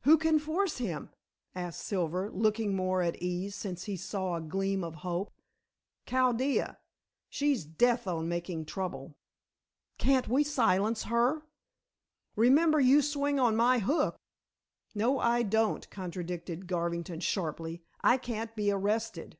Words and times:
"Who 0.00 0.18
can 0.18 0.40
force 0.40 0.78
him?" 0.78 1.10
asked 1.54 1.78
Silver, 1.86 2.28
looking 2.28 2.74
more 2.74 3.02
at 3.02 3.22
ease, 3.22 3.54
since 3.54 3.84
he 3.84 3.96
saw 3.96 4.34
a 4.34 4.40
gleam 4.40 4.82
of 4.82 4.96
hope. 5.06 5.30
"Chaldea! 6.06 6.78
She's 7.28 7.64
death 7.64 8.08
on 8.08 8.28
making 8.28 8.64
trouble." 8.64 9.14
"Can't 9.96 10.26
we 10.26 10.42
silence 10.42 11.04
her? 11.04 11.42
Remember 12.34 12.80
you 12.80 13.00
swing 13.00 13.38
on 13.38 13.54
my 13.54 13.78
hook." 13.78 14.18
"No, 14.92 15.20
I 15.20 15.44
don't," 15.44 15.88
contradicted 15.88 16.66
Garvington 16.66 17.20
sharply. 17.20 17.80
"I 18.00 18.16
can't 18.16 18.56
be 18.56 18.72
arrested." 18.72 19.38